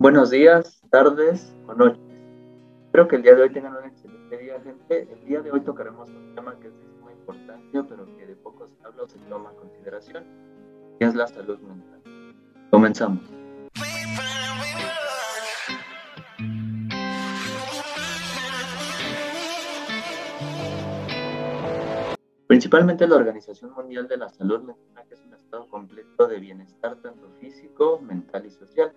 Buenos 0.00 0.30
días, 0.30 0.80
tardes 0.90 1.52
o 1.66 1.74
noches. 1.74 2.00
Espero 2.84 3.08
que 3.08 3.16
el 3.16 3.22
día 3.22 3.34
de 3.34 3.42
hoy 3.42 3.50
tengan 3.50 3.74
un 3.74 3.84
excelente 3.84 4.38
día, 4.38 4.60
gente. 4.60 5.08
El 5.12 5.24
día 5.26 5.40
de 5.40 5.50
hoy 5.50 5.60
tocaremos 5.62 6.08
un 6.08 6.36
tema 6.36 6.56
que 6.60 6.68
es 6.68 6.78
de 6.78 6.86
muy 7.02 7.12
importancia, 7.14 7.84
pero 7.88 8.06
que 8.16 8.24
de 8.24 8.36
poco 8.36 8.68
se 8.68 8.86
habla 8.86 9.02
o 9.02 9.08
se 9.08 9.18
toma 9.28 9.50
en 9.50 9.56
consideración, 9.56 10.24
que 11.00 11.04
es 11.04 11.16
la 11.16 11.26
salud 11.26 11.58
mental. 11.58 12.00
Comenzamos. 12.70 13.24
Principalmente 22.46 23.08
la 23.08 23.16
Organización 23.16 23.72
Mundial 23.72 24.06
de 24.06 24.16
la 24.16 24.28
Salud 24.28 24.60
menciona 24.60 25.02
que 25.08 25.14
es 25.14 25.24
un 25.24 25.34
estado 25.34 25.68
completo 25.68 26.28
de 26.28 26.38
bienestar 26.38 26.94
tanto 27.02 27.28
físico, 27.40 27.98
mental 28.00 28.46
y 28.46 28.50
social 28.50 28.92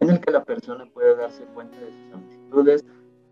en 0.00 0.10
el 0.10 0.20
que 0.20 0.30
la 0.30 0.44
persona 0.44 0.86
puede 0.86 1.16
darse 1.16 1.44
cuenta 1.54 1.78
de 1.78 1.86
sus 1.86 2.14
aptitudes, 2.14 2.84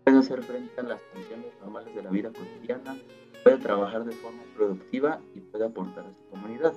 puede 0.03 0.17
hacer 0.17 0.43
frente 0.43 0.79
a 0.79 0.83
las 0.83 1.01
funciones 1.13 1.47
normales 1.61 1.95
de 1.95 2.03
la 2.03 2.09
vida 2.09 2.29
cotidiana, 2.29 2.97
puede 3.43 3.57
trabajar 3.57 4.03
de 4.05 4.13
forma 4.13 4.41
productiva 4.55 5.19
y 5.35 5.39
puede 5.39 5.65
aportar 5.65 6.05
a 6.05 6.13
su 6.13 6.29
comunidad. 6.31 6.73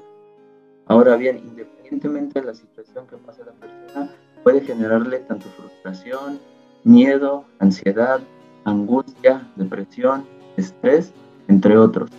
Ahora 0.87 1.16
bien, 1.16 1.38
independientemente 1.38 2.41
de 2.41 2.47
la 2.47 2.55
situación 2.55 3.06
que 3.06 3.16
pase 3.16 3.45
la 3.45 3.52
persona, 3.52 4.11
puede 4.42 4.61
generarle 4.61 5.19
tanto 5.20 5.47
frustración, 5.51 6.39
miedo, 6.84 7.45
ansiedad, 7.59 8.20
angustia, 8.64 9.48
depresión, 9.56 10.25
estrés, 10.56 11.12
entre 11.48 11.77
otros. 11.77 12.11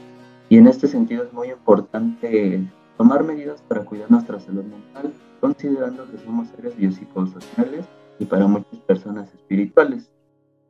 Y 0.50 0.58
en 0.58 0.68
este 0.68 0.88
sentido 0.88 1.24
es 1.24 1.34
muy 1.34 1.50
importante 1.50 2.62
tomar 2.98 3.24
medidas 3.24 3.62
para 3.68 3.86
cuidar 3.86 4.10
nuestra 4.10 4.40
salud 4.40 4.64
mental 4.64 5.14
considerando 5.40 6.10
que 6.10 6.18
somos 6.18 6.48
seres 6.50 6.76
biopsicosociales 6.78 7.86
y 8.20 8.26
para 8.26 8.48
muchas 8.48 8.80
personas 8.82 9.34
espirituales. 9.34 10.10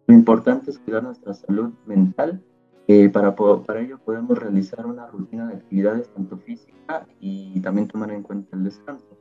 Lo 0.07 0.15
importante 0.15 0.71
es 0.71 0.79
cuidar 0.79 1.03
nuestra 1.03 1.33
salud 1.33 1.73
mental. 1.85 2.41
Eh, 2.87 3.09
para, 3.09 3.35
para 3.35 3.81
ello 3.81 3.99
podemos 3.99 4.37
realizar 4.37 4.85
una 4.85 5.07
rutina 5.07 5.47
de 5.47 5.55
actividades 5.55 6.07
tanto 6.13 6.37
física 6.37 7.05
y 7.19 7.59
también 7.59 7.87
tomar 7.87 8.11
en 8.11 8.23
cuenta 8.23 8.55
el 8.55 8.63
descanso. 8.63 9.17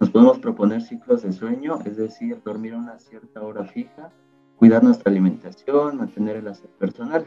Nos 0.00 0.08
podemos 0.08 0.38
proponer 0.38 0.80
ciclos 0.80 1.22
de 1.22 1.32
sueño, 1.32 1.78
es 1.84 1.98
decir, 1.98 2.40
dormir 2.42 2.72
a 2.72 2.78
una 2.78 2.98
cierta 2.98 3.42
hora 3.42 3.64
fija, 3.64 4.10
cuidar 4.56 4.82
nuestra 4.82 5.10
alimentación, 5.10 5.98
mantener 5.98 6.36
el 6.36 6.48
aseo 6.48 6.70
personal. 6.78 7.26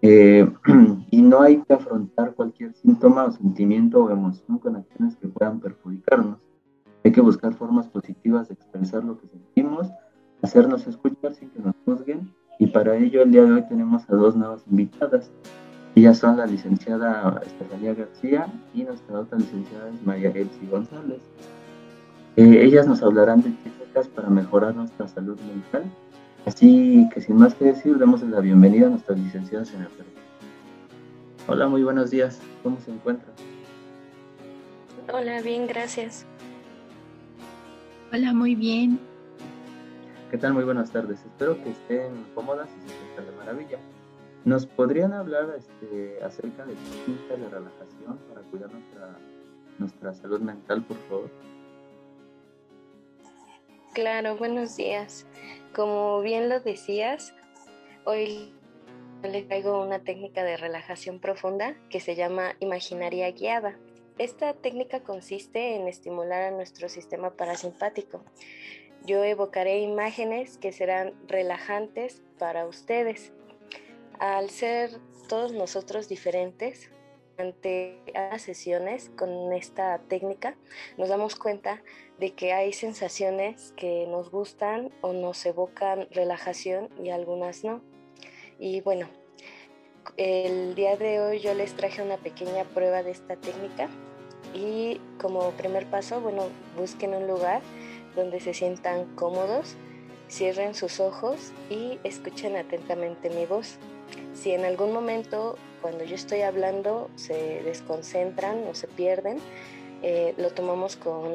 Eh, 0.00 0.50
y 1.10 1.22
no 1.22 1.42
hay 1.42 1.62
que 1.62 1.74
afrontar 1.74 2.34
cualquier 2.34 2.72
síntoma 2.72 3.24
o 3.24 3.32
sentimiento 3.32 4.02
o 4.02 4.10
emoción 4.10 4.58
con 4.58 4.76
acciones 4.76 5.16
que 5.16 5.28
puedan 5.28 5.60
perjudicarnos. 5.60 6.38
Hay 7.04 7.12
que 7.12 7.20
buscar 7.20 7.52
formas 7.52 7.86
positivas 7.86 8.48
de 8.48 8.54
expresar 8.54 9.04
lo 9.04 9.20
que 9.20 9.28
sentimos, 9.28 9.88
hacernos 10.40 10.86
escuchar 10.86 11.34
sin 11.34 11.50
que 11.50 11.60
nos 11.60 11.74
juzguen 11.84 12.32
y 12.58 12.66
para 12.68 12.96
ello 12.96 13.22
el 13.22 13.30
día 13.30 13.44
de 13.44 13.52
hoy 13.52 13.62
tenemos 13.68 14.08
a 14.08 14.14
dos 14.14 14.34
nuevas 14.34 14.62
invitadas. 14.70 15.30
Ellas 15.94 16.16
son 16.16 16.38
la 16.38 16.46
licenciada 16.46 17.42
Estefanía 17.44 17.94
García 17.94 18.46
y 18.72 18.84
nuestra 18.84 19.20
otra 19.20 19.38
licenciada 19.38 19.90
es 19.90 20.02
María 20.02 20.30
Elsie 20.30 20.66
González. 20.70 21.20
Eh, 22.36 22.64
ellas 22.64 22.86
nos 22.86 23.02
hablarán 23.02 23.42
de 23.42 23.50
técnicas 23.50 24.08
para 24.08 24.30
mejorar 24.30 24.74
nuestra 24.74 25.06
salud 25.06 25.38
mental. 25.40 25.84
Así 26.46 27.06
que 27.12 27.20
sin 27.20 27.36
más 27.36 27.54
que 27.54 27.66
decir, 27.66 27.98
demos 27.98 28.22
la 28.22 28.40
bienvenida 28.40 28.86
a 28.86 28.90
nuestras 28.90 29.18
licenciadas 29.18 29.72
en 29.74 29.82
enfermería. 29.82 30.22
Hola, 31.48 31.68
muy 31.68 31.84
buenos 31.84 32.10
días. 32.10 32.40
¿Cómo 32.62 32.78
se 32.80 32.90
encuentran? 32.90 33.34
Hola, 35.12 35.42
bien, 35.42 35.66
gracias. 35.66 36.26
Hola, 38.14 38.32
muy 38.32 38.54
bien. 38.54 39.00
¿Qué 40.30 40.38
tal? 40.38 40.54
Muy 40.54 40.62
buenas 40.62 40.92
tardes. 40.92 41.18
Espero 41.24 41.60
que 41.64 41.70
estén 41.70 42.24
cómodas 42.32 42.68
y 42.78 42.88
se 42.88 42.96
sientan 42.96 43.26
de 43.26 43.32
maravilla. 43.32 43.78
¿Nos 44.44 44.66
podrían 44.66 45.12
hablar 45.12 45.52
este, 45.58 46.22
acerca 46.22 46.64
de 46.64 46.74
técnicas 46.74 47.40
de 47.40 47.48
relajación 47.48 48.18
para 48.28 48.42
cuidar 48.42 48.72
nuestra, 48.72 49.18
nuestra 49.80 50.14
salud 50.14 50.40
mental, 50.40 50.84
por 50.84 50.96
favor? 51.08 51.30
Claro, 53.94 54.36
buenos 54.36 54.76
días. 54.76 55.26
Como 55.74 56.20
bien 56.20 56.48
lo 56.48 56.60
decías, 56.60 57.34
hoy 58.04 58.54
les 59.24 59.48
traigo 59.48 59.84
una 59.84 59.98
técnica 59.98 60.44
de 60.44 60.56
relajación 60.56 61.18
profunda 61.18 61.74
que 61.90 61.98
se 61.98 62.14
llama 62.14 62.54
imaginaria 62.60 63.28
guiada. 63.32 63.76
Esta 64.18 64.54
técnica 64.54 65.00
consiste 65.00 65.74
en 65.74 65.88
estimular 65.88 66.42
a 66.42 66.50
nuestro 66.52 66.88
sistema 66.88 67.36
parasimpático. 67.36 68.22
Yo 69.04 69.24
evocaré 69.24 69.80
imágenes 69.80 70.56
que 70.56 70.70
serán 70.70 71.14
relajantes 71.26 72.22
para 72.38 72.66
ustedes. 72.66 73.32
Al 74.20 74.50
ser 74.50 75.00
todos 75.28 75.52
nosotros 75.52 76.08
diferentes, 76.08 76.92
ante 77.38 77.98
las 78.14 78.42
sesiones 78.42 79.10
con 79.16 79.52
esta 79.52 79.98
técnica 80.08 80.56
nos 80.96 81.08
damos 81.08 81.34
cuenta 81.34 81.82
de 82.20 82.34
que 82.34 82.52
hay 82.52 82.72
sensaciones 82.72 83.72
que 83.76 84.06
nos 84.06 84.30
gustan 84.30 84.92
o 85.00 85.12
nos 85.12 85.44
evocan 85.44 86.06
relajación 86.12 86.88
y 87.02 87.10
algunas 87.10 87.64
no. 87.64 87.82
Y 88.60 88.80
bueno, 88.82 89.08
el 90.16 90.74
día 90.74 90.96
de 90.96 91.20
hoy 91.20 91.40
yo 91.40 91.54
les 91.54 91.74
traje 91.74 92.02
una 92.02 92.16
pequeña 92.16 92.64
prueba 92.64 93.02
de 93.02 93.10
esta 93.10 93.36
técnica 93.36 93.88
y 94.54 95.00
como 95.20 95.50
primer 95.52 95.86
paso, 95.86 96.20
bueno, 96.20 96.44
busquen 96.76 97.14
un 97.14 97.26
lugar 97.26 97.62
donde 98.14 98.40
se 98.40 98.54
sientan 98.54 99.06
cómodos, 99.16 99.74
cierren 100.30 100.74
sus 100.74 101.00
ojos 101.00 101.52
y 101.70 101.98
escuchen 102.04 102.56
atentamente 102.56 103.30
mi 103.30 103.46
voz. 103.46 103.78
Si 104.34 104.52
en 104.52 104.64
algún 104.64 104.92
momento 104.92 105.56
cuando 105.80 106.04
yo 106.04 106.14
estoy 106.14 106.42
hablando 106.42 107.10
se 107.16 107.62
desconcentran 107.62 108.66
o 108.68 108.74
se 108.74 108.88
pierden, 108.88 109.38
eh, 110.02 110.34
lo 110.36 110.50
tomamos 110.50 110.96
con 110.96 111.34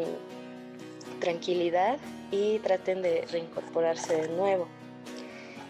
tranquilidad 1.19 1.99
y 2.31 2.59
traten 2.59 3.01
de 3.01 3.25
reincorporarse 3.31 4.21
de 4.21 4.29
nuevo. 4.29 4.67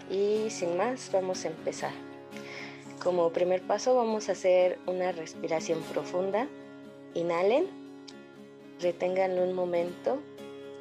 Y 0.10 0.50
sin 0.50 0.78
más, 0.78 1.10
vamos 1.12 1.46
a 1.46 1.50
empezar. 1.50 2.09
Como 3.04 3.32
primer 3.32 3.62
paso 3.62 3.96
vamos 3.96 4.28
a 4.28 4.34
hacer 4.34 4.78
una 4.86 5.14
respiración 5.14 5.82
profunda. 5.84 6.50
Inhalen, 7.14 7.66
retengan 8.82 9.40
un 9.40 9.54
momento 9.54 10.20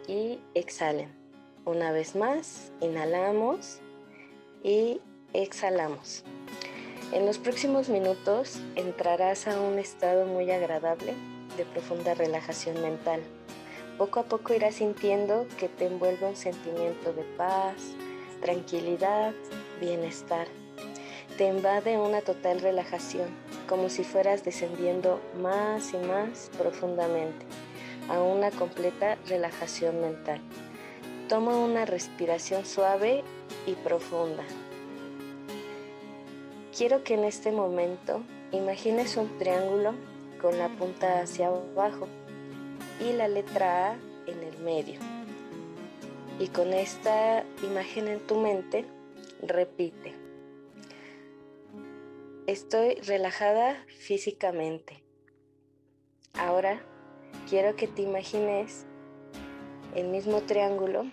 y 0.09 0.41
exhalen. 0.55 1.11
Una 1.65 1.93
vez 1.93 2.17
más, 2.17 2.73
inhalamos 2.81 3.79
y 4.65 5.01
exhalamos. 5.33 6.25
En 7.13 7.25
los 7.25 7.39
próximos 7.39 7.89
minutos 7.89 8.59
entrarás 8.75 9.47
a 9.47 9.61
un 9.61 9.79
estado 9.79 10.27
muy 10.27 10.51
agradable 10.51 11.15
de 11.57 11.65
profunda 11.67 12.15
relajación 12.15 12.83
mental. 12.83 13.21
Poco 13.97 14.19
a 14.19 14.25
poco 14.25 14.55
irás 14.55 14.75
sintiendo 14.75 15.47
que 15.57 15.69
te 15.69 15.87
envuelve 15.87 16.27
un 16.27 16.37
sentimiento 16.37 17.13
de 17.13 17.23
paz, 17.37 17.77
tranquilidad, 18.41 19.33
bienestar 19.81 20.49
te 21.39 21.47
invade 21.47 21.97
una 21.97 22.21
total 22.21 22.61
relajación, 22.61 23.29
como 23.69 23.89
si 23.91 24.03
fueras 24.03 24.45
descendiendo 24.45 25.21
más 25.41 25.95
y 25.95 25.97
más 25.99 26.51
profundamente 26.59 27.47
a 28.09 28.21
una 28.21 28.51
completa 28.51 29.17
relajación 29.29 30.01
mental. 30.01 30.41
Toma 31.29 31.57
una 31.57 31.85
respiración 31.85 32.67
suave 32.67 33.23
y 33.67 33.75
profunda. 33.75 34.43
Quiero 36.77 37.05
que 37.05 37.15
en 37.15 37.23
este 37.23 37.53
momento 37.53 38.21
imagines 38.51 39.17
un 39.17 39.39
triángulo 39.39 39.95
con 40.43 40.59
la 40.59 40.69
punta 40.71 41.21
hacia 41.21 41.47
abajo 41.47 42.09
y 42.99 43.13
la 43.13 43.29
letra 43.29 43.93
A 43.93 43.97
en 44.27 44.43
el 44.43 44.59
medio. 44.59 44.99
Y 46.41 46.49
con 46.49 46.73
esta 46.73 47.45
imagen 47.63 48.09
en 48.09 48.27
tu 48.27 48.35
mente, 48.41 48.87
repite. 49.41 50.28
Estoy 52.49 52.95
relajada 53.03 53.77
físicamente. 53.99 55.05
Ahora 56.33 56.81
quiero 57.47 57.77
que 57.77 57.87
te 57.87 58.01
imagines 58.01 58.87
el 59.95 60.09
mismo 60.09 60.41
triángulo 60.41 61.13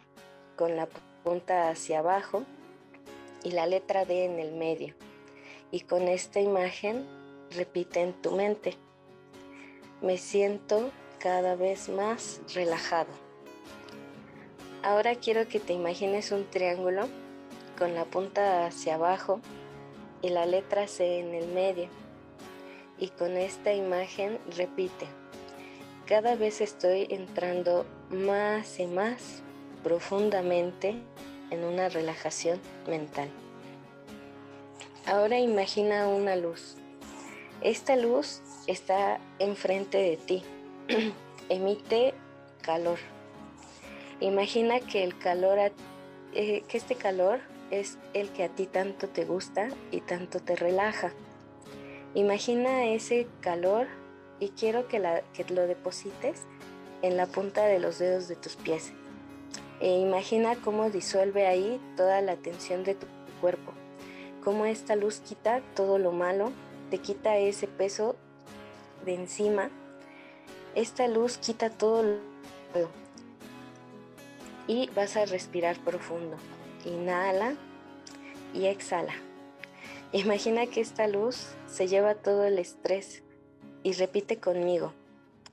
con 0.55 0.77
la 0.77 0.87
punta 1.25 1.67
hacia 1.67 1.99
abajo 1.99 2.45
y 3.43 3.51
la 3.51 3.67
letra 3.67 4.05
D 4.05 4.23
en 4.23 4.39
el 4.39 4.53
medio. 4.53 4.95
Y 5.71 5.81
con 5.81 6.03
esta 6.03 6.39
imagen 6.39 7.05
repite 7.51 7.99
en 7.99 8.13
tu 8.13 8.31
mente. 8.31 8.77
Me 10.01 10.17
siento 10.17 10.89
cada 11.19 11.57
vez 11.57 11.89
más 11.89 12.39
relajado. 12.53 13.11
Ahora 14.83 15.15
quiero 15.15 15.49
que 15.49 15.59
te 15.59 15.73
imagines 15.73 16.31
un 16.31 16.49
triángulo 16.49 17.09
con 17.77 17.93
la 17.93 18.05
punta 18.05 18.65
hacia 18.65 18.95
abajo 18.95 19.41
y 20.25 20.30
la 20.30 20.48
letra 20.48 20.88
C 20.88 21.19
en 21.19 21.36
el 21.36 21.48
medio. 21.50 21.88
Y 22.98 23.10
con 23.10 23.38
esta 23.38 23.74
imagen 23.74 24.39
repite, 24.57 25.06
cada 26.07 26.36
vez 26.36 26.62
estoy 26.62 27.07
entrando 27.12 27.86
más 28.10 28.80
y 28.80 28.88
más 28.88 29.44
profundamente 29.83 30.95
en 31.51 31.63
una 31.63 31.89
relajación 31.89 32.60
mental. 32.88 33.30
Ahora 35.06 35.38
imagina 35.38 36.07
una 36.07 36.36
luz. 36.36 36.75
Esta 37.62 37.95
luz 37.95 38.42
está 38.66 39.19
enfrente 39.38 40.00
de 40.00 40.18
ti. 40.18 40.44
Emite 41.50 42.16
calor. 42.63 42.98
Imagina 44.21 44.80
que 44.80 45.04
el 45.04 45.16
calor, 45.19 45.60
eh, 46.33 46.63
que 46.68 46.78
este 46.78 46.95
calor 46.95 47.42
es 47.71 47.97
el 48.13 48.29
que 48.29 48.44
a 48.44 48.50
ti 48.50 48.67
tanto 48.67 49.07
te 49.07 49.25
gusta 49.25 49.69
y 49.91 50.01
tanto 50.01 50.39
te 50.39 50.56
relaja. 50.56 51.12
Imagina 52.13 52.85
ese 52.85 53.27
calor 53.41 53.88
y 54.39 54.50
quiero 54.50 54.88
que, 54.88 55.23
que 55.33 55.53
lo 55.53 55.67
deposites 55.67 56.44
en 57.01 57.17
la 57.17 57.25
punta 57.25 57.65
de 57.65 57.79
los 57.79 58.00
dedos 58.00 58.27
de 58.27 58.35
tus 58.35 58.56
pies. 58.56 58.94
E 59.79 60.00
imagina 60.00 60.56
cómo 60.56 60.89
disuelve 60.89 61.47
ahí 61.47 61.81
toda 61.97 62.21
la 62.21 62.38
tensión 62.38 62.83
de 62.83 62.95
tu 62.95 63.07
cuerpo, 63.41 63.73
cómo 64.44 64.65
esta 64.65 64.95
luz 64.95 65.19
quita 65.19 65.61
todo 65.75 65.97
lo 65.97 66.11
malo, 66.11 66.51
te 66.89 67.00
quita 67.00 67.38
ese 67.38 67.68
peso 67.68 68.15
de 69.03 69.15
encima. 69.15 69.69
Esta 70.75 71.07
luz 71.07 71.38
quita 71.38 71.69
todo 71.69 72.03
lo 72.03 72.35
y 74.68 74.89
vas 74.95 75.15
a 75.15 75.25
respirar 75.25 75.77
profundo. 75.79 76.38
Inhala 76.85 77.55
y 78.53 78.67
exhala. 78.67 79.13
Imagina 80.11 80.67
que 80.67 80.81
esta 80.81 81.07
luz 81.07 81.55
se 81.67 81.87
lleva 81.87 82.15
todo 82.15 82.45
el 82.45 82.59
estrés 82.59 83.23
y 83.83 83.93
repite 83.93 84.39
conmigo. 84.39 84.93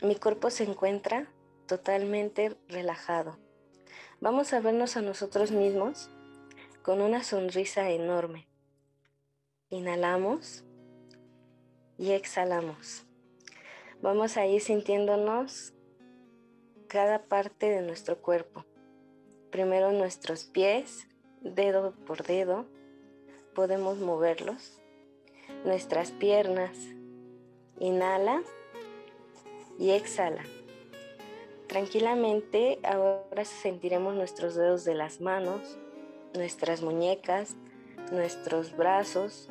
Mi 0.02 0.14
cuerpo 0.14 0.50
se 0.50 0.64
encuentra 0.64 1.26
totalmente 1.67 2.56
relajado. 2.69 3.38
Vamos 4.20 4.52
a 4.52 4.61
vernos 4.61 4.96
a 4.96 5.02
nosotros 5.02 5.50
mismos 5.50 6.11
con 6.82 7.00
una 7.00 7.25
sonrisa 7.25 7.90
enorme. 7.90 8.46
Inhalamos 9.70 10.64
y 11.99 12.12
exhalamos. 12.12 13.05
Vamos 14.00 14.37
a 14.37 14.46
ir 14.46 14.61
sintiéndonos 14.61 15.73
cada 16.88 17.23
parte 17.23 17.70
de 17.70 17.82
nuestro 17.82 18.20
cuerpo. 18.20 18.64
Primero 19.50 19.93
nuestros 19.93 20.44
pies, 20.44 21.06
dedo 21.43 21.93
por 22.06 22.23
dedo, 22.23 22.67
podemos 23.55 23.99
moverlos. 23.99 24.79
Nuestras 25.65 26.11
piernas, 26.11 26.77
inhala 27.79 28.43
y 29.79 29.91
exhala. 29.91 30.43
Tranquilamente 31.67 32.79
ahora 32.83 33.44
sentiremos 33.44 34.15
nuestros 34.15 34.55
dedos 34.55 34.85
de 34.85 34.94
las 34.94 35.21
manos, 35.21 35.79
nuestras 36.35 36.83
muñecas, 36.83 37.56
nuestros 38.11 38.77
brazos. 38.77 39.49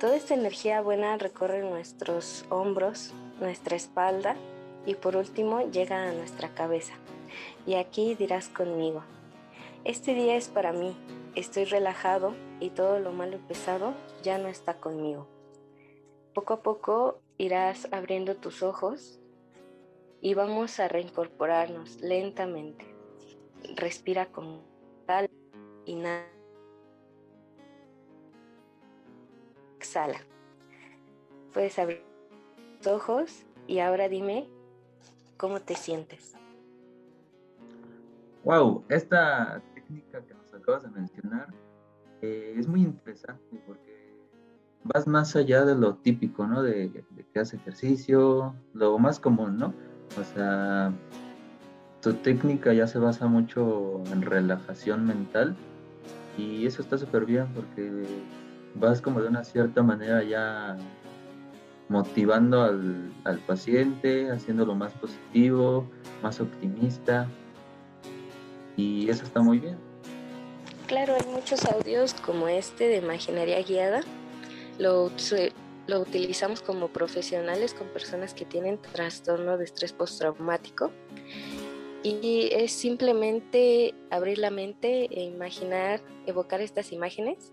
Toda 0.00 0.16
esta 0.16 0.34
energía 0.34 0.80
buena 0.80 1.16
recorre 1.18 1.62
nuestros 1.62 2.44
hombros, 2.48 3.12
nuestra 3.40 3.76
espalda 3.76 4.36
y 4.86 4.94
por 4.94 5.16
último 5.16 5.70
llega 5.70 6.08
a 6.08 6.12
nuestra 6.12 6.48
cabeza. 6.54 6.94
Y 7.66 7.74
aquí 7.74 8.14
dirás 8.14 8.48
conmigo, 8.48 9.04
este 9.84 10.14
día 10.14 10.36
es 10.36 10.48
para 10.48 10.72
mí, 10.72 10.96
estoy 11.34 11.64
relajado 11.64 12.34
y 12.60 12.70
todo 12.70 12.98
lo 12.98 13.12
malo 13.12 13.36
y 13.36 13.40
pesado 13.40 13.94
ya 14.22 14.38
no 14.38 14.48
está 14.48 14.78
conmigo. 14.78 15.26
Poco 16.34 16.54
a 16.54 16.62
poco 16.62 17.20
irás 17.38 17.88
abriendo 17.92 18.36
tus 18.36 18.62
ojos 18.62 19.20
y 20.20 20.34
vamos 20.34 20.78
a 20.80 20.88
reincorporarnos 20.88 22.00
lentamente. 22.00 22.84
Respira 23.76 24.26
con 24.26 24.60
tal 25.06 25.30
y 25.86 25.96
nada. 25.96 26.26
Exhala. 29.76 30.20
Puedes 31.54 31.78
abrir 31.78 32.04
tus 32.78 32.86
ojos 32.92 33.46
y 33.66 33.78
ahora 33.78 34.08
dime 34.08 34.46
cómo 35.36 35.60
te 35.60 35.74
sientes. 35.74 36.34
Wow, 38.44 38.84
esta 38.88 39.62
técnica 39.90 40.20
que 40.24 40.34
nos 40.34 40.54
acabas 40.54 40.82
de 40.84 40.90
mencionar 40.90 41.48
eh, 42.22 42.54
es 42.56 42.68
muy 42.68 42.82
interesante 42.82 43.60
porque 43.66 44.16
vas 44.84 45.06
más 45.06 45.34
allá 45.36 45.64
de 45.64 45.74
lo 45.74 45.96
típico, 45.96 46.46
¿no? 46.46 46.62
De, 46.62 47.04
que 47.32 47.38
hace 47.38 47.56
ejercicio, 47.56 48.54
lo 48.72 48.98
más 48.98 49.20
común, 49.20 49.58
¿no? 49.58 49.74
O 50.18 50.24
sea, 50.24 50.92
tu 52.00 52.14
técnica 52.14 52.72
ya 52.72 52.86
se 52.86 52.98
basa 52.98 53.26
mucho 53.26 54.02
en 54.12 54.22
relajación 54.22 55.06
mental 55.06 55.56
y 56.38 56.66
eso 56.66 56.82
está 56.82 56.96
súper 56.96 57.26
bien 57.26 57.46
porque 57.54 58.06
vas 58.76 59.00
como 59.00 59.20
de 59.20 59.28
una 59.28 59.44
cierta 59.44 59.82
manera 59.82 60.22
ya 60.22 60.76
motivando 61.88 62.62
al, 62.62 63.38
paciente, 63.46 64.30
haciéndolo 64.30 64.74
más 64.74 64.92
positivo, 64.92 65.84
más 66.22 66.40
optimista 66.40 67.26
y 68.80 69.10
eso 69.10 69.24
está 69.24 69.40
muy 69.40 69.58
bien. 69.58 69.76
Claro, 70.86 71.14
hay 71.14 71.26
muchos 71.32 71.64
audios 71.66 72.14
como 72.14 72.48
este 72.48 72.88
de 72.88 72.96
imaginería 72.96 73.62
guiada. 73.62 74.00
Lo, 74.78 75.10
lo 75.86 76.00
utilizamos 76.00 76.62
como 76.62 76.88
profesionales 76.88 77.74
con 77.74 77.86
personas 77.88 78.34
que 78.34 78.44
tienen 78.44 78.78
trastorno 78.78 79.58
de 79.58 79.64
estrés 79.64 79.92
postraumático 79.92 80.90
y 82.02 82.48
es 82.52 82.72
simplemente 82.72 83.94
abrir 84.10 84.38
la 84.38 84.50
mente 84.50 85.04
e 85.10 85.22
imaginar, 85.24 86.00
evocar 86.26 86.60
estas 86.60 86.92
imágenes 86.92 87.52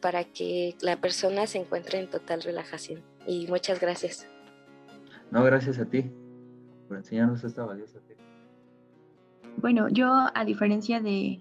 para 0.00 0.24
que 0.24 0.76
la 0.80 1.00
persona 1.00 1.46
se 1.46 1.58
encuentre 1.58 2.00
en 2.00 2.10
total 2.10 2.42
relajación. 2.42 3.02
Y 3.26 3.46
muchas 3.46 3.80
gracias. 3.80 4.26
No, 5.30 5.42
gracias 5.44 5.78
a 5.78 5.86
ti 5.86 6.10
por 6.88 6.96
enseñarnos 6.96 7.42
esta 7.44 7.64
valiosa 7.64 8.00
técnica. 8.00 8.15
Bueno, 9.58 9.88
yo 9.88 10.28
a 10.34 10.44
diferencia 10.44 11.00
de, 11.00 11.40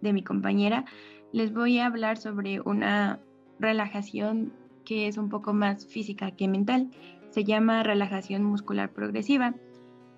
de 0.00 0.12
mi 0.12 0.22
compañera, 0.22 0.84
les 1.32 1.52
voy 1.52 1.78
a 1.78 1.86
hablar 1.86 2.16
sobre 2.16 2.60
una 2.60 3.20
relajación 3.58 4.52
que 4.84 5.06
es 5.06 5.18
un 5.18 5.28
poco 5.28 5.52
más 5.52 5.86
física 5.86 6.30
que 6.32 6.48
mental. 6.48 6.90
Se 7.30 7.44
llama 7.44 7.82
relajación 7.82 8.42
muscular 8.42 8.92
progresiva. 8.92 9.54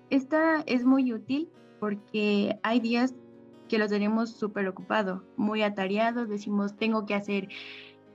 Esta 0.09 0.61
es 0.65 0.85
muy 0.85 1.13
útil 1.13 1.49
porque 1.79 2.57
hay 2.63 2.79
días 2.79 3.13
que 3.67 3.77
los 3.77 3.89
tenemos 3.89 4.31
súper 4.31 4.67
ocupados, 4.67 5.21
muy 5.35 5.63
atareados, 5.63 6.29
decimos 6.29 6.75
tengo 6.75 7.05
que 7.05 7.15
hacer 7.15 7.49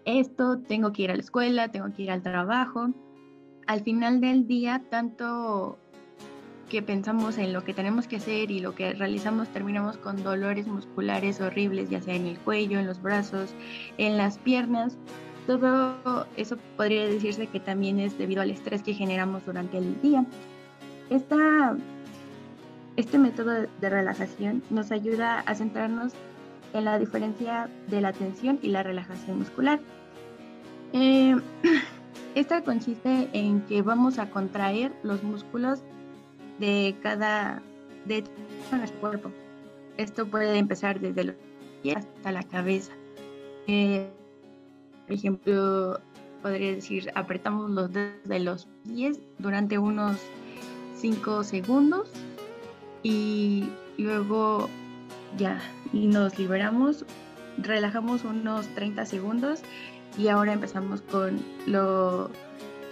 esto, 0.05 0.61
tengo 0.61 0.93
que 0.93 1.03
ir 1.03 1.11
a 1.11 1.14
la 1.14 1.21
escuela, 1.21 1.69
tengo 1.69 1.93
que 1.93 2.03
ir 2.03 2.11
al 2.11 2.23
trabajo. 2.23 2.91
Al 3.67 3.83
final 3.83 4.21
del 4.21 4.47
día, 4.47 4.85
tanto 4.91 5.79
que 6.69 6.83
pensamos 6.83 7.39
en 7.39 7.53
lo 7.53 7.65
que 7.65 7.75
tenemos 7.75 8.07
que 8.07 8.17
hacer 8.17 8.51
y 8.51 8.61
lo 8.61 8.75
que 8.75 8.93
realizamos, 8.93 9.49
terminamos 9.49 9.97
con 9.97 10.23
dolores 10.23 10.67
musculares 10.67 11.41
horribles, 11.41 11.91
ya 11.91 12.01
sea 12.01 12.15
en 12.15 12.27
el 12.27 12.39
cuello, 12.39 12.79
en 12.79 12.87
los 12.87 13.03
brazos, 13.03 13.55
en 13.97 14.17
las 14.17 14.39
piernas, 14.39 14.97
todo 15.49 16.27
eso 16.37 16.59
podría 16.77 17.07
decirse 17.07 17.47
que 17.47 17.59
también 17.59 17.99
es 17.99 18.19
debido 18.19 18.43
al 18.43 18.51
estrés 18.51 18.83
que 18.83 18.93
generamos 18.93 19.47
durante 19.47 19.79
el 19.79 19.99
día. 20.03 20.27
Esta, 21.09 21.75
este 22.97 23.19
método 23.19 23.67
de 23.81 23.89
relajación 23.89 24.63
nos 24.69 24.93
ayuda 24.93 25.41
a 25.41 25.55
centrarnos 25.55 26.13
en 26.75 26.85
la 26.85 26.99
diferencia 26.99 27.71
de 27.87 28.03
la 28.03 28.13
tensión 28.13 28.59
y 28.61 28.69
la 28.69 28.83
relajación 28.83 29.39
muscular. 29.39 29.81
Eh, 30.93 31.35
esta 32.35 32.63
consiste 32.63 33.31
en 33.33 33.63
que 33.63 33.81
vamos 33.81 34.19
a 34.19 34.29
contraer 34.29 34.93
los 35.03 35.23
músculos 35.23 35.83
de 36.59 36.97
cada 37.03 37.62
de 38.07 38.25
nuestro 38.71 39.00
cuerpo. 39.00 39.31
Esto 39.97 40.27
puede 40.27 40.59
empezar 40.59 41.00
desde 41.00 41.25
los 41.25 41.37
pies 41.83 41.97
hasta 41.97 42.33
la 42.33 42.43
cabeza. 42.43 42.93
Eh, 43.67 44.09
por 45.07 45.15
ejemplo, 45.15 46.00
podría 46.43 46.75
decir, 46.75 47.11
apretamos 47.15 47.71
los 47.71 47.93
dedos 47.93 48.25
de 48.25 48.41
los 48.41 48.69
pies 48.87 49.21
durante 49.38 49.79
unos 49.79 50.17
5 50.97 51.45
segundos 51.45 52.11
y 53.03 53.69
luego 53.97 54.69
ya, 55.37 55.61
y 55.93 56.07
nos 56.07 56.38
liberamos, 56.38 57.05
relajamos 57.59 58.25
unos 58.25 58.67
30 58.75 59.07
segundos 59.07 59.61
y 60.17 60.29
ahora 60.29 60.53
empezamos 60.53 61.03
con 61.03 61.41
lo 61.67 62.31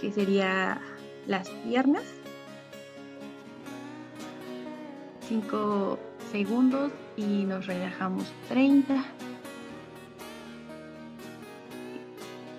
que 0.00 0.12
sería 0.12 0.80
las 1.26 1.48
piernas. 1.48 2.04
5 5.28 5.98
segundos 6.30 6.92
y 7.16 7.44
nos 7.44 7.66
relajamos 7.66 8.32
30 8.48 9.04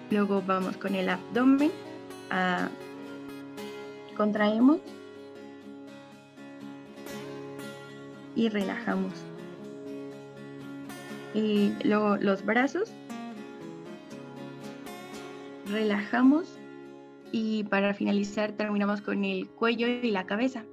Luego 0.10 0.42
vamos 0.42 0.78
con 0.78 0.96
el 0.96 1.10
abdomen. 1.10 1.72
Ah, 2.30 2.70
contraemos. 4.16 4.80
Y 8.36 8.50
relajamos. 8.50 9.14
Y 11.34 11.74
luego 11.84 12.18
los 12.18 12.46
brazos, 12.46 12.92
relajamos. 15.70 16.58
Y 17.32 17.66
para 17.66 17.94
finalizar 17.94 18.54
terminamos 18.54 19.02
con 19.02 19.26
el 19.26 19.50
cuello 19.50 19.88
y 19.88 20.12
la 20.12 20.26
cabeza. 20.26 20.64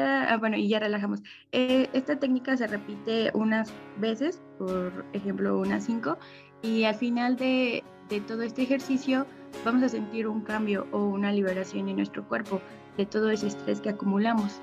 Ah, 0.00 0.36
bueno, 0.38 0.56
y 0.56 0.68
ya 0.68 0.78
relajamos. 0.78 1.22
Eh, 1.52 1.88
esta 1.92 2.18
técnica 2.18 2.56
se 2.56 2.66
repite 2.66 3.30
unas 3.34 3.72
veces, 3.98 4.40
por 4.58 5.04
ejemplo, 5.12 5.58
unas 5.58 5.84
cinco, 5.84 6.18
y 6.62 6.84
al 6.84 6.94
final 6.94 7.36
de, 7.36 7.84
de 8.08 8.20
todo 8.20 8.42
este 8.42 8.62
ejercicio 8.62 9.26
vamos 9.64 9.82
a 9.82 9.88
sentir 9.88 10.28
un 10.28 10.42
cambio 10.42 10.86
o 10.92 11.04
una 11.04 11.32
liberación 11.32 11.88
en 11.88 11.96
nuestro 11.96 12.26
cuerpo 12.26 12.60
de 12.96 13.06
todo 13.06 13.30
ese 13.30 13.48
estrés 13.48 13.80
que 13.80 13.90
acumulamos. 13.90 14.60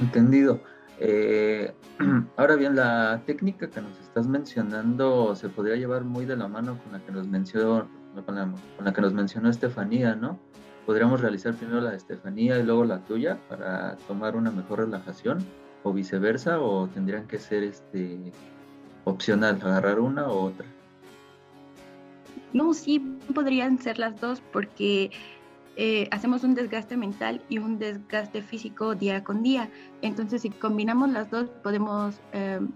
Entendido. 0.00 0.60
Eh, 1.00 1.72
ahora 2.36 2.56
bien, 2.56 2.76
la 2.76 3.22
técnica 3.26 3.68
que 3.68 3.80
nos 3.80 3.98
estás 4.00 4.26
mencionando 4.26 5.34
se 5.34 5.48
podría 5.48 5.76
llevar 5.76 6.04
muy 6.04 6.24
de 6.24 6.36
la 6.36 6.48
mano 6.48 6.78
con 6.82 6.92
la 6.92 7.00
que 7.00 7.12
nos 7.12 7.26
mencionó, 7.26 7.88
con 8.26 8.34
la, 8.34 8.92
que 8.92 9.00
nos 9.00 9.12
mencionó 9.12 9.48
Estefanía, 9.48 10.14
¿no? 10.14 10.38
Podríamos 10.88 11.20
realizar 11.20 11.52
primero 11.52 11.82
la 11.82 11.90
de 11.90 11.98
Estefanía 11.98 12.58
y 12.58 12.62
luego 12.62 12.82
la 12.82 13.00
tuya 13.00 13.38
para 13.46 13.96
tomar 14.08 14.36
una 14.36 14.50
mejor 14.50 14.78
relajación, 14.78 15.44
o 15.82 15.92
viceversa, 15.92 16.62
o 16.62 16.88
tendrían 16.88 17.26
que 17.26 17.38
ser 17.38 17.62
este 17.62 18.32
opcional, 19.04 19.60
agarrar 19.60 20.00
una 20.00 20.28
o 20.28 20.44
otra. 20.46 20.64
No, 22.54 22.72
sí, 22.72 23.00
podrían 23.34 23.78
ser 23.78 23.98
las 23.98 24.18
dos 24.18 24.40
porque 24.50 25.10
eh, 25.76 26.08
hacemos 26.10 26.42
un 26.42 26.54
desgaste 26.54 26.96
mental 26.96 27.42
y 27.50 27.58
un 27.58 27.78
desgaste 27.78 28.40
físico 28.40 28.94
día 28.94 29.22
con 29.22 29.42
día. 29.42 29.68
Entonces, 30.00 30.40
si 30.40 30.48
combinamos 30.48 31.10
las 31.10 31.30
dos, 31.30 31.50
podemos 31.62 32.18
em, 32.32 32.70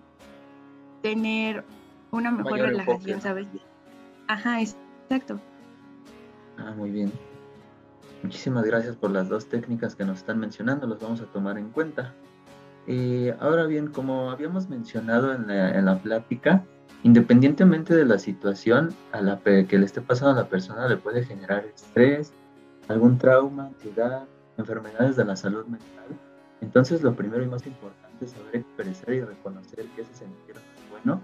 tener 1.00 1.64
una 2.10 2.30
mejor 2.30 2.58
relajación, 2.58 3.22
¿sabes? 3.22 3.48
Ajá, 4.28 4.60
exacto. 4.60 5.40
Ah, 6.58 6.74
muy 6.76 6.90
bien. 6.90 7.10
Muchísimas 8.22 8.64
gracias 8.64 8.96
por 8.96 9.10
las 9.10 9.28
dos 9.28 9.46
técnicas 9.46 9.96
que 9.96 10.04
nos 10.04 10.18
están 10.18 10.38
mencionando, 10.38 10.86
las 10.86 11.00
vamos 11.00 11.20
a 11.20 11.26
tomar 11.26 11.58
en 11.58 11.70
cuenta. 11.70 12.14
Eh, 12.86 13.36
ahora 13.40 13.66
bien, 13.66 13.88
como 13.88 14.30
habíamos 14.30 14.68
mencionado 14.68 15.34
en 15.34 15.48
la, 15.48 15.76
en 15.76 15.84
la, 15.84 15.98
plática, 15.98 16.64
independientemente 17.02 17.94
de 17.94 18.04
la 18.04 18.18
situación 18.18 18.94
a 19.12 19.20
la 19.20 19.40
que 19.40 19.78
le 19.78 19.84
esté 19.84 20.00
pasando 20.00 20.38
a 20.38 20.42
la 20.44 20.48
persona, 20.48 20.88
le 20.88 20.96
puede 20.96 21.24
generar 21.24 21.64
estrés, 21.64 22.32
algún 22.88 23.18
trauma, 23.18 23.66
ansiedad, 23.66 24.24
enfermedades 24.56 25.16
de 25.16 25.24
la 25.24 25.36
salud 25.36 25.64
mental. 25.66 26.06
Entonces 26.60 27.02
lo 27.02 27.14
primero 27.14 27.42
y 27.42 27.48
más 27.48 27.66
importante 27.66 28.24
es 28.24 28.30
saber 28.30 28.56
expresar 28.56 29.14
y 29.14 29.20
reconocer 29.20 29.86
que 29.96 30.02
ese 30.02 30.14
sentir 30.14 30.54
es 30.56 30.90
bueno 30.90 31.20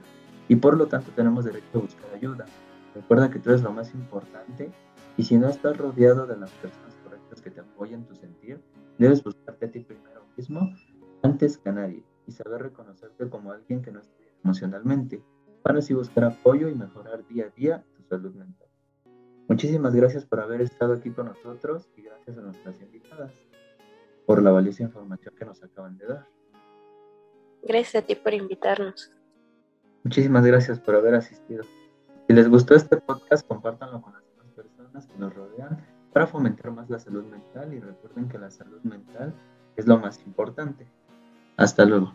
y 0.49 0.57
por 0.57 0.77
lo 0.77 0.87
tanto 0.87 1.13
tenemos 1.15 1.45
derecho 1.45 1.67
a 1.75 1.79
buscar 1.79 2.07
ayuda. 2.15 2.47
Recuerda 2.95 3.31
que 3.31 3.39
tú 3.39 3.51
eres 3.51 3.63
lo 3.63 3.73
más 3.73 3.95
importante 3.95 4.71
y 5.17 5.23
si 5.23 5.37
no 5.37 5.49
estás 5.49 5.77
rodeado 5.77 6.27
de 6.27 6.37
las 6.37 6.51
personas 6.53 6.88
que 7.37 7.51
te 7.51 7.61
apoyan 7.61 8.05
tu 8.07 8.15
sentir, 8.15 8.61
debes 8.99 9.23
buscarte 9.23 9.67
a 9.67 9.71
ti 9.71 9.81
primero 9.81 10.25
mismo 10.37 10.73
antes 11.23 11.59
que 11.59 11.69
a 11.69 11.73
nadie 11.73 12.03
y 12.27 12.33
saber 12.33 12.63
reconocerte 12.63 13.29
como 13.29 13.53
alguien 13.53 13.83
que 13.83 13.93
no 13.93 14.01
está 14.01 14.17
bien 14.19 14.33
emocionalmente 14.45 15.23
para 15.63 15.79
así 15.79 15.95
buscar 15.95 16.25
apoyo 16.25 16.69
y 16.69 16.75
mejorar 16.75 17.27
día 17.29 17.47
a 17.47 17.51
día 17.51 17.85
tu 17.97 18.03
salud 18.03 18.35
mental. 18.35 18.69
Muchísimas 19.49 19.95
gracias 19.95 20.25
por 20.25 20.41
haber 20.41 20.61
estado 20.61 20.95
aquí 20.95 21.11
con 21.11 21.27
nosotros 21.27 21.89
y 21.97 22.03
gracias 22.03 22.37
a 22.37 22.41
nuestras 22.41 22.81
invitadas 22.81 23.33
por 24.27 24.43
la 24.43 24.51
valiosa 24.51 24.83
información 24.83 25.35
que 25.37 25.45
nos 25.45 25.63
acaban 25.63 25.97
de 25.97 26.07
dar. 26.07 26.27
Gracias 27.63 28.03
a 28.03 28.07
ti 28.07 28.15
por 28.15 28.35
invitarnos. 28.35 29.11
Muchísimas 30.05 30.45
gracias 30.45 30.79
por 30.81 30.95
haber 30.95 31.15
asistido. 31.15 31.65
Si 32.27 32.35
les 32.35 32.49
gustó 32.49 32.75
este 32.75 32.99
podcast, 32.99 33.47
compártanlo 33.47 34.03
con 34.03 34.13
las 34.13 34.23
demás 34.29 34.53
personas 34.55 35.07
que 35.07 35.19
nos 35.19 35.35
rodean 35.35 35.79
para 36.13 36.27
fomentar 36.27 36.71
más 36.71 36.89
la 36.91 36.99
salud 36.99 37.25
mental 37.25 37.73
y 37.73 37.81
recuerden 37.81 38.29
que 38.29 38.39
la 38.39 38.51
salud 38.51 38.81
mental 38.83 39.35
es 39.77 39.87
lo 39.87 39.99
más 39.99 40.21
importante. 40.27 40.87
Hasta 41.57 41.85
luego. 41.85 42.13